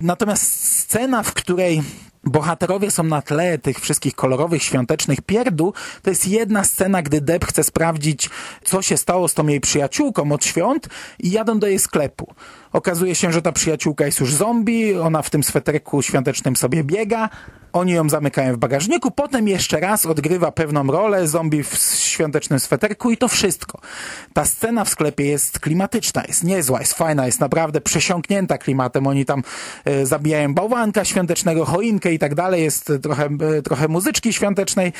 [0.00, 1.82] Natomiast scena, w której
[2.24, 7.44] bohaterowie są na tle tych wszystkich kolorowych, świątecznych pierdół, to jest jedna scena, gdy Deb
[7.44, 8.30] chce sprawdzić,
[8.64, 10.88] co się stało z tą jej przyjaciółką od świąt
[11.18, 12.34] i jadą do jej sklepu.
[12.76, 17.28] Okazuje się, że ta przyjaciółka jest już zombie, ona w tym sweterku świątecznym sobie biega,
[17.72, 23.10] oni ją zamykają w bagażniku, potem jeszcze raz odgrywa pewną rolę zombie w świątecznym sweterku
[23.10, 23.80] i to wszystko.
[24.32, 29.06] Ta scena w sklepie jest klimatyczna, jest niezła, jest fajna, jest naprawdę przesiąknięta klimatem.
[29.06, 29.42] Oni tam
[29.84, 34.92] e, zabijają bałwanka świątecznego, choinkę i tak dalej, jest trochę, e, trochę muzyczki świątecznej,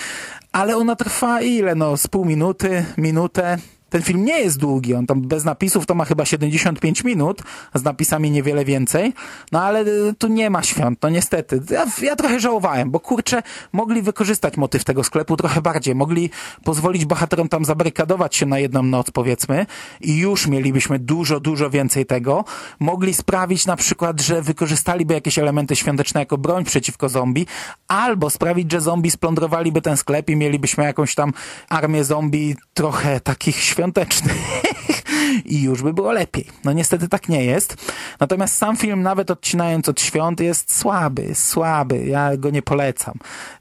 [0.52, 1.74] ale ona trwa ile?
[1.74, 3.58] No z pół minuty, minutę.
[3.90, 7.42] Ten film nie jest długi, on tam bez napisów to ma chyba 75 minut,
[7.74, 9.12] z napisami niewiele więcej,
[9.52, 11.60] no ale y, tu nie ma świąt, no niestety.
[11.70, 16.30] Ja, ja trochę żałowałem, bo kurczę, mogli wykorzystać motyw tego sklepu trochę bardziej, mogli
[16.64, 19.66] pozwolić bohaterom tam zabrykadować się na jedną noc, powiedzmy,
[20.00, 22.44] i już mielibyśmy dużo, dużo więcej tego.
[22.80, 27.46] Mogli sprawić na przykład, że wykorzystaliby jakieś elementy świąteczne jako broń przeciwko zombie,
[27.88, 31.32] albo sprawić, że zombie splądrowaliby ten sklep i mielibyśmy jakąś tam
[31.68, 34.62] armię zombie trochę takich świątecznych
[35.44, 36.46] i już by było lepiej.
[36.64, 37.92] No niestety tak nie jest.
[38.20, 42.04] Natomiast sam film, nawet odcinając od świąt, jest słaby, słaby.
[42.06, 43.14] Ja go nie polecam.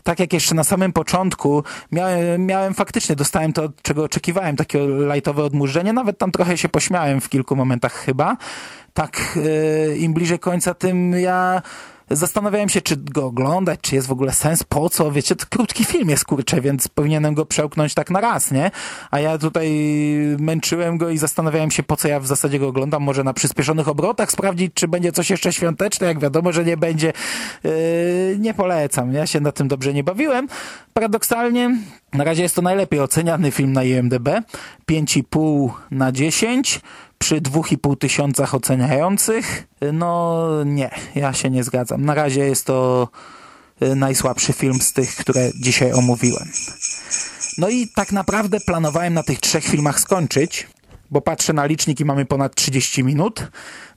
[0.04, 5.43] Tak jak jeszcze na samym początku miałem, miałem faktycznie, dostałem to, czego oczekiwałem, takie lightowe
[5.43, 5.93] odmurzenie.
[5.93, 8.38] Nawet tam trochę się pośmiałem w kilku momentach chyba.
[8.93, 9.39] Tak,
[9.89, 11.62] yy, im bliżej końca, tym ja
[12.09, 15.85] zastanawiałem się, czy go oglądać, czy jest w ogóle sens, po co, wiecie, to krótki
[15.85, 18.71] film jest, kurczę, więc powinienem go przełknąć tak na raz, nie?
[19.11, 19.69] A ja tutaj
[20.39, 23.87] męczyłem go i zastanawiałem się, po co ja w zasadzie go oglądam, może na przyspieszonych
[23.87, 27.13] obrotach sprawdzić, czy będzie coś jeszcze świąteczne, jak wiadomo, że nie będzie,
[27.63, 27.71] yy,
[28.39, 30.47] nie polecam, ja się na tym dobrze nie bawiłem.
[30.93, 31.77] Paradoksalnie,
[32.13, 34.29] na razie jest to najlepiej oceniany film na IMDb,
[34.91, 36.81] 5,5 na 10,
[37.17, 42.06] przy dwóch i pół tysiącach oceniających, no nie, ja się nie zgadzam.
[42.06, 43.08] Na razie jest to
[43.82, 46.47] y, najsłabszy film z tych, które dzisiaj omówiłem.
[47.58, 50.67] No i tak naprawdę planowałem na tych trzech filmach skończyć,
[51.12, 53.47] bo patrzę na licznik i mamy ponad 30 minut.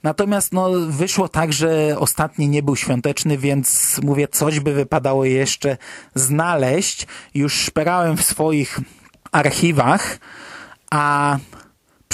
[0.03, 5.77] Natomiast no, wyszło tak, że ostatni nie był świąteczny, więc mówię, coś by wypadało jeszcze
[6.15, 7.07] znaleźć.
[7.33, 8.79] Już szperałem w swoich
[9.31, 10.19] archiwach,
[10.91, 11.37] a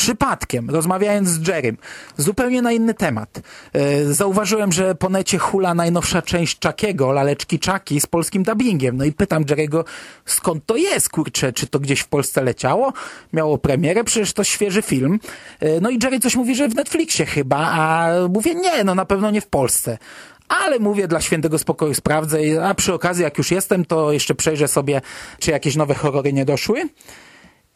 [0.06, 1.78] przypadkiem, rozmawiając z Jerrym,
[2.18, 3.42] zupełnie na inny temat,
[3.74, 8.98] e, zauważyłem, że po necie hula najnowsza część Czakiego, Laleczki Czaki z polskim dubbingiem.
[8.98, 9.84] No i pytam Jerry'ego,
[10.26, 12.94] skąd to jest, kurczę, czy to gdzieś w Polsce leciało?
[13.34, 15.20] Miało premierę, przecież to świeży film.
[15.60, 19.06] E, no i Jerry coś mówi, że w Netflixie chyba, a mówię, nie, no na
[19.06, 19.98] pewno nie w Polsce.
[20.48, 24.68] Ale mówię, dla świętego spokoju sprawdzę, a przy okazji, jak już jestem, to jeszcze przejrzę
[24.68, 25.02] sobie,
[25.40, 26.90] czy jakieś nowe horrory nie doszły.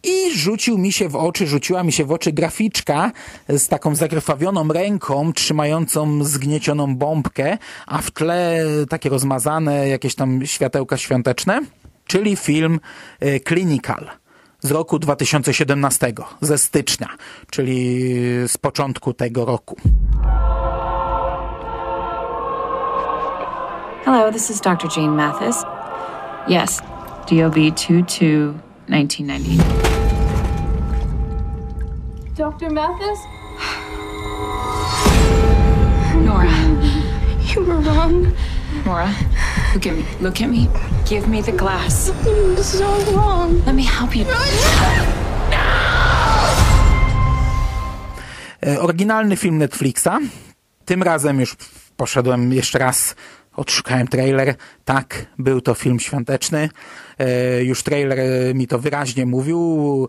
[0.04, 3.12] I rzucił mi się w oczy, rzuciła mi się w oczy graficzka
[3.50, 7.58] z taką zakrwawioną ręką, trzymającą zgniecioną bombkę,
[7.88, 11.62] a w tle takie rozmazane jakieś tam światełka świąteczne,
[12.08, 12.80] czyli film
[13.20, 14.10] e, Clinical
[14.60, 17.08] z roku 2017, ze stycznia,
[17.50, 18.04] czyli
[18.48, 19.76] z początku tego roku.
[24.06, 24.90] Hello, this is Dr.
[24.98, 25.64] Jane Mathis.
[26.48, 26.82] Yes,
[27.30, 29.64] DOB 22 1990.
[32.36, 32.70] Dr.
[32.70, 33.20] Mathis?
[36.26, 36.58] Nora.
[37.50, 38.34] You were wrong.
[38.86, 39.10] Nora,
[39.74, 40.04] look at me.
[40.22, 40.70] Look at me.
[41.10, 42.12] Give me the glass.
[42.26, 43.62] You were so wrong.
[43.66, 44.26] Let me help you.
[48.62, 50.20] E, Oryginalny film Netflixa.
[50.86, 51.56] Tym razem już
[51.98, 53.16] poszedłem jeszcze raz
[53.56, 54.56] odszukałem trailer.
[54.86, 56.70] Tak, był to film świąteczny.
[57.20, 58.20] E, już trailer
[58.56, 60.08] mi to wyraźnie mówił.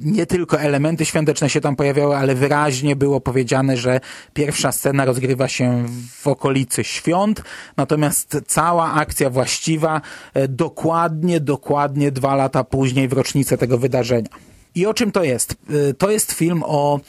[0.00, 4.00] Nie tylko elementy świąteczne się tam pojawiały, ale wyraźnie było powiedziane, że
[4.34, 7.42] pierwsza scena rozgrywa się w okolicy świąt,
[7.76, 10.00] natomiast cała akcja właściwa
[10.34, 14.28] e, dokładnie, dokładnie dwa lata później w rocznicę tego wydarzenia.
[14.74, 15.56] I o czym to jest?
[15.90, 17.00] E, to jest film o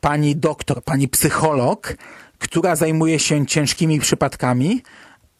[0.00, 1.96] pani doktor, pani psycholog,
[2.40, 4.82] która zajmuje się ciężkimi przypadkami,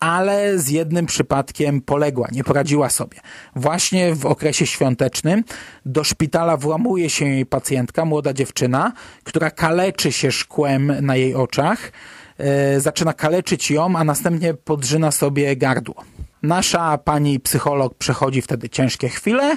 [0.01, 3.19] ale z jednym przypadkiem poległa, nie poradziła sobie.
[3.57, 5.45] Właśnie w okresie świątecznym
[5.87, 8.93] do szpitala włamuje się jej pacjentka, młoda dziewczyna,
[9.25, 11.93] która kaleczy się szkłem na jej oczach,
[12.39, 16.05] e, zaczyna kaleczyć ją, a następnie podrzyna sobie gardło.
[16.43, 19.57] Nasza pani psycholog przechodzi wtedy ciężkie chwile.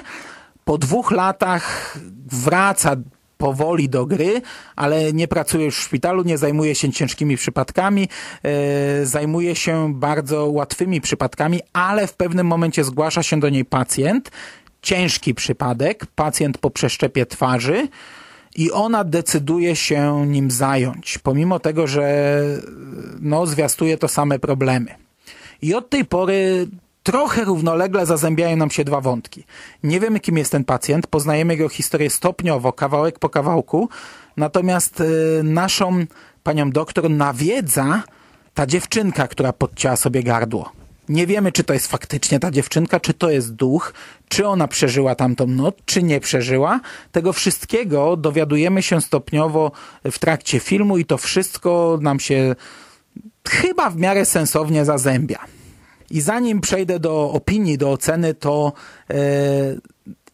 [0.64, 1.96] Po dwóch latach
[2.26, 2.96] wraca
[3.44, 4.42] powoli do gry,
[4.76, 8.08] ale nie pracuje już w szpitalu, nie zajmuje się ciężkimi przypadkami,
[8.42, 14.30] e, zajmuje się bardzo łatwymi przypadkami, ale w pewnym momencie zgłasza się do niej pacjent,
[14.82, 17.88] ciężki przypadek, pacjent po przeszczepie twarzy,
[18.56, 22.40] i ona decyduje się nim zająć, pomimo tego, że
[23.20, 24.94] no, zwiastuje to same problemy.
[25.62, 26.66] I od tej pory
[27.04, 29.44] trochę równolegle zazębiają nam się dwa wątki.
[29.82, 33.88] Nie wiemy, kim jest ten pacjent, poznajemy jego historię stopniowo, kawałek po kawałku,
[34.36, 36.06] natomiast y, naszą
[36.42, 38.02] panią doktor nawiedza
[38.54, 40.72] ta dziewczynka, która podcięła sobie gardło.
[41.08, 43.94] Nie wiemy, czy to jest faktycznie ta dziewczynka, czy to jest duch,
[44.28, 46.80] czy ona przeżyła tamtą noc, czy nie przeżyła.
[47.12, 49.72] Tego wszystkiego dowiadujemy się stopniowo
[50.04, 52.54] w trakcie filmu i to wszystko nam się
[53.48, 55.38] chyba w miarę sensownie zazębia.
[56.14, 58.72] I zanim przejdę do opinii, do oceny, to
[59.10, 59.14] e,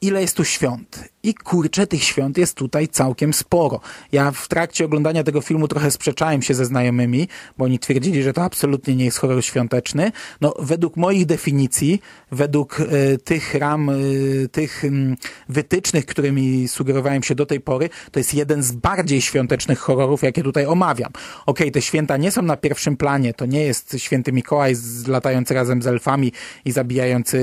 [0.02, 1.04] ile jest tu świąt.
[1.22, 3.80] I kurczę, tych świąt jest tutaj całkiem sporo.
[4.12, 7.28] Ja w trakcie oglądania tego filmu trochę sprzeczałem się ze znajomymi,
[7.58, 10.12] bo oni twierdzili, że to absolutnie nie jest horror świąteczny.
[10.40, 12.00] No, według moich definicji,
[12.32, 15.16] według y, tych ram, y, tych y,
[15.48, 20.42] wytycznych, którymi sugerowałem się do tej pory, to jest jeden z bardziej świątecznych horrorów, jakie
[20.42, 21.10] tutaj omawiam.
[21.12, 24.74] Okej, okay, te święta nie są na pierwszym planie, to nie jest święty Mikołaj
[25.06, 26.32] latający razem z elfami
[26.64, 27.38] i zabijający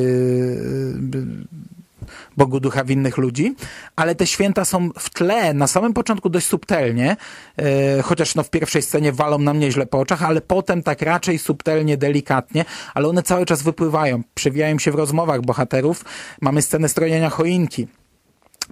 [2.38, 3.55] Bogu ducha winnych ludzi,
[3.95, 7.16] ale te święta są w tle, na samym początku dość subtelnie,
[7.58, 11.39] e, chociaż no w pierwszej scenie walą nam nieźle po oczach, ale potem tak raczej
[11.39, 16.05] subtelnie, delikatnie, ale one cały czas wypływają, przewijają się w rozmowach bohaterów.
[16.41, 17.88] Mamy scenę strojenia choinki.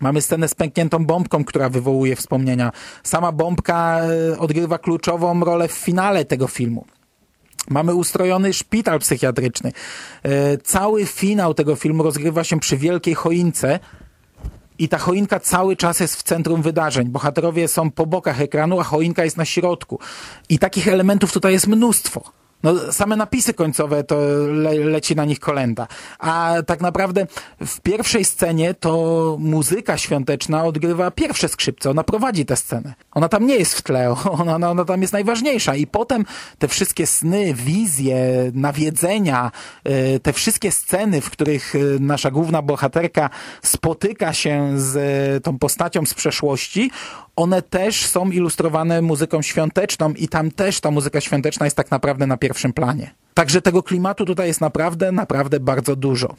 [0.02, 2.72] Mamy scenę z pękniętą bombką, która wywołuje wspomnienia.
[3.04, 4.02] Sama bombka
[4.34, 6.86] e, odgrywa kluczową rolę w finale tego filmu.
[7.70, 9.72] Mamy ustrojony szpital psychiatryczny.
[10.24, 13.80] E, cały finał tego filmu rozgrywa się przy wielkiej choince.
[14.80, 17.08] I ta choinka cały czas jest w centrum wydarzeń.
[17.08, 20.00] Bohaterowie są po bokach ekranu, a choinka jest na środku.
[20.50, 22.24] I takich elementów tutaj jest mnóstwo.
[22.66, 24.16] No, same napisy końcowe to
[24.48, 25.88] le, leci na nich kolenda.
[26.20, 27.28] A tak naprawdę
[27.66, 31.90] w pierwszej scenie to muzyka świąteczna odgrywa pierwsze skrzypce.
[31.90, 32.94] Ona prowadzi tę scenę.
[33.12, 35.76] Ona tam nie jest w tle, ona, ona, ona tam jest najważniejsza.
[35.76, 36.26] I potem
[36.60, 38.18] te wszystkie sny, wizje,
[38.54, 39.52] nawiedzenia,
[39.88, 43.30] y, te wszystkie sceny, w których y, nasza główna bohaterka
[43.64, 44.96] spotyka się z
[45.38, 46.92] y, tą postacią z przeszłości,
[47.36, 52.28] one też są ilustrowane muzyką świąteczną i tam też ta muzyka świąteczna jest tak naprawdę
[52.28, 53.12] na pierwszym planie.
[53.34, 56.36] Także tego klimatu tutaj jest naprawdę, naprawdę bardzo dużo.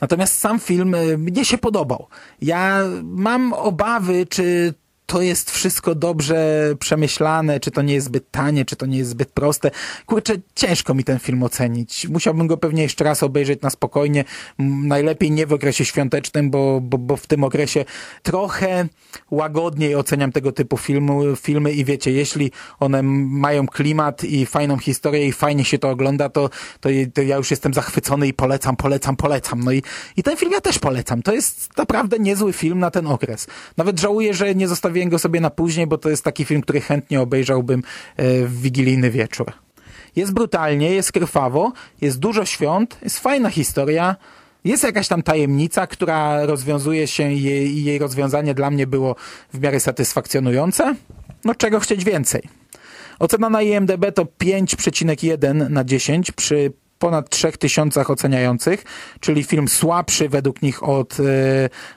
[0.00, 2.06] Natomiast sam film y, mnie się podobał.
[2.42, 4.74] Ja mam obawy, czy
[5.08, 9.10] to jest wszystko dobrze przemyślane, czy to nie jest zbyt tanie, czy to nie jest
[9.10, 9.70] zbyt proste.
[10.06, 12.08] Kurczę, ciężko mi ten film ocenić.
[12.08, 14.24] Musiałbym go pewnie jeszcze raz obejrzeć na spokojnie.
[14.58, 17.84] Najlepiej nie w okresie świątecznym, bo, bo, bo w tym okresie
[18.22, 18.88] trochę
[19.30, 22.50] łagodniej oceniam tego typu filmu, filmy i wiecie, jeśli
[22.80, 26.50] one mają klimat i fajną historię i fajnie się to ogląda, to,
[26.80, 29.60] to, to ja już jestem zachwycony i polecam, polecam, polecam.
[29.64, 29.82] No i,
[30.16, 31.22] i ten film ja też polecam.
[31.22, 33.46] To jest naprawdę niezły film na ten okres.
[33.76, 36.62] Nawet żałuję, że nie zostawiłem zostawiłem go sobie na później, bo to jest taki film,
[36.62, 37.82] który chętnie obejrzałbym
[38.16, 39.52] e, w wigilijny wieczór.
[40.16, 44.16] Jest brutalnie, jest krwawo, jest dużo świąt, jest fajna historia,
[44.64, 49.16] jest jakaś tam tajemnica, która rozwiązuje się i jej, jej rozwiązanie dla mnie było
[49.52, 50.94] w miarę satysfakcjonujące.
[51.44, 52.42] No czego chcieć więcej?
[53.18, 58.84] Ocena na IMDB to 5,1 na 10 przy ponad 3000 oceniających,
[59.20, 61.24] czyli film słabszy według nich od y,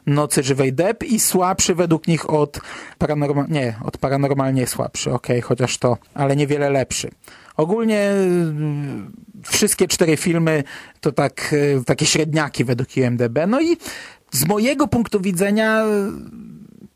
[0.06, 2.60] Nocy Żywej Deb i słabszy według nich od
[2.98, 3.46] Paranormal...
[3.50, 7.12] Nie, od Paranormalnie słabszy, okej, okay, chociaż to, ale niewiele lepszy.
[7.58, 10.64] Ogólnie y, wszystkie cztery filmy
[11.02, 13.40] to tak, y, takie średniaki według IMDB.
[13.48, 13.78] No i
[14.32, 15.84] z mojego punktu widzenia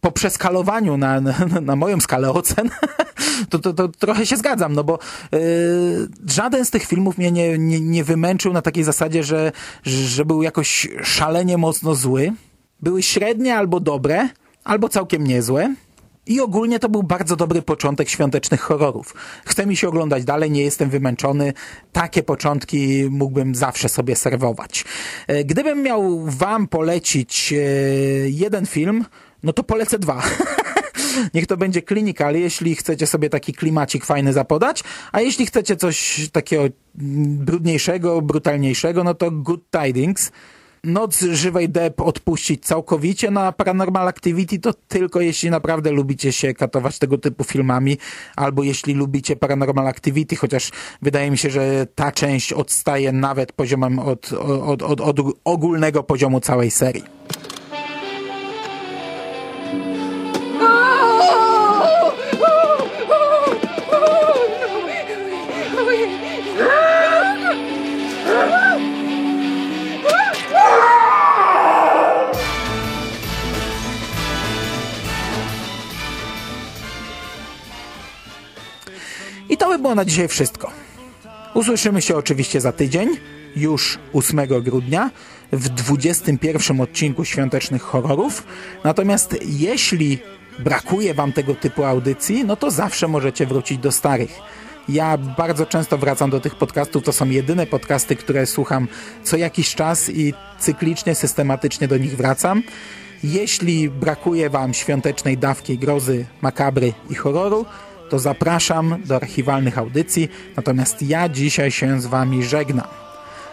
[0.05, 2.69] po przeskalowaniu na, na, na moją skalę ocen,
[3.49, 4.99] to, to, to, trochę się zgadzam, no bo
[5.31, 5.39] yy,
[6.27, 9.51] żaden z tych filmów mnie nie, nie, nie wymęczył na takiej zasadzie, że,
[9.83, 12.33] że był jakoś szalenie mocno zły.
[12.79, 14.29] Były średnie albo dobre,
[14.63, 15.75] albo całkiem niezłe.
[16.27, 19.13] I ogólnie to był bardzo dobry początek świątecznych horrorów.
[19.45, 21.53] Chce mi się oglądać dalej, nie jestem wymęczony.
[21.91, 24.85] Takie początki mógłbym zawsze sobie serwować.
[25.27, 27.57] E, gdybym miał wam polecić e,
[28.29, 29.05] jeden film,
[29.45, 30.23] no to polecę dwa.
[31.33, 36.29] Niech to będzie Clinical, jeśli chcecie sobie taki klimacik fajny zapodać, a jeśli chcecie coś
[36.31, 36.73] takiego mm,
[37.37, 40.31] brudniejszego, brutalniejszego, no to Good Tidings.
[40.83, 46.53] Noc żywej dep odpuścić całkowicie, no a Paranormal Activity to tylko jeśli naprawdę lubicie się
[46.53, 47.97] katować tego typu filmami,
[48.35, 50.71] albo jeśli lubicie Paranormal Activity, chociaż
[51.01, 56.39] wydaje mi się, że ta część odstaje nawet poziomem od, od, od, od ogólnego poziomu
[56.39, 57.03] całej serii.
[79.49, 80.71] I to by było na dzisiaj wszystko.
[81.53, 83.09] Usłyszymy się oczywiście za tydzień,
[83.55, 85.11] już 8 grudnia,
[85.51, 88.43] w 21 odcinku Świątecznych Horrorów.
[88.83, 90.19] Natomiast jeśli
[90.59, 94.39] brakuje Wam tego typu audycji, no to zawsze możecie wrócić do starych.
[94.89, 97.03] Ja bardzo często wracam do tych podcastów.
[97.03, 98.87] To są jedyne podcasty, które słucham
[99.23, 102.63] co jakiś czas i cyklicznie, systematycznie do nich wracam.
[103.23, 107.65] Jeśli brakuje Wam świątecznej dawki grozy, makabry i horroru,
[108.09, 110.29] to zapraszam do archiwalnych audycji.
[110.55, 112.87] Natomiast ja dzisiaj się z Wami żegnam.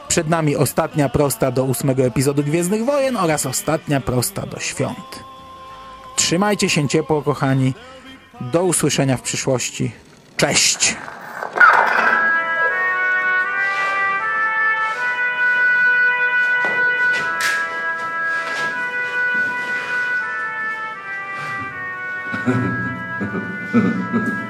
[0.08, 5.24] Przed nami ostatnia prosta do ósmego epizodu Gwiezdnych Wojen oraz ostatnia prosta do świąt.
[6.16, 7.74] Trzymajcie się ciepło, kochani.
[8.40, 9.92] Do usłyszenia w przyszłości.
[10.36, 10.96] Cześć!